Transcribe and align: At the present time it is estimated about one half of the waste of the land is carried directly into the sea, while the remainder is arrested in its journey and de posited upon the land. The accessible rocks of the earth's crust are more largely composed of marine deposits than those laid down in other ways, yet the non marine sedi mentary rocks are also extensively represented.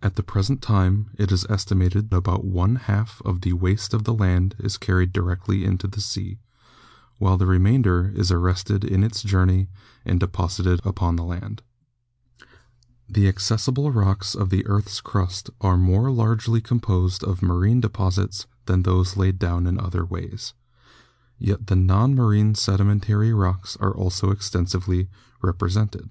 At 0.00 0.16
the 0.16 0.22
present 0.22 0.62
time 0.62 1.10
it 1.18 1.30
is 1.30 1.44
estimated 1.50 2.10
about 2.10 2.42
one 2.42 2.76
half 2.76 3.20
of 3.20 3.42
the 3.42 3.52
waste 3.52 3.92
of 3.92 4.04
the 4.04 4.14
land 4.14 4.54
is 4.58 4.78
carried 4.78 5.12
directly 5.12 5.62
into 5.62 5.86
the 5.86 6.00
sea, 6.00 6.38
while 7.18 7.36
the 7.36 7.44
remainder 7.44 8.10
is 8.16 8.30
arrested 8.30 8.82
in 8.82 9.04
its 9.04 9.22
journey 9.22 9.68
and 10.06 10.18
de 10.20 10.26
posited 10.26 10.80
upon 10.86 11.16
the 11.16 11.22
land. 11.22 11.60
The 13.06 13.28
accessible 13.28 13.90
rocks 13.92 14.34
of 14.34 14.48
the 14.48 14.66
earth's 14.66 15.02
crust 15.02 15.50
are 15.60 15.76
more 15.76 16.10
largely 16.10 16.62
composed 16.62 17.22
of 17.22 17.42
marine 17.42 17.82
deposits 17.82 18.46
than 18.64 18.84
those 18.84 19.18
laid 19.18 19.38
down 19.38 19.66
in 19.66 19.78
other 19.78 20.06
ways, 20.06 20.54
yet 21.36 21.66
the 21.66 21.76
non 21.76 22.14
marine 22.14 22.54
sedi 22.54 22.86
mentary 22.86 23.34
rocks 23.38 23.76
are 23.82 23.92
also 23.94 24.30
extensively 24.30 25.10
represented. 25.42 26.10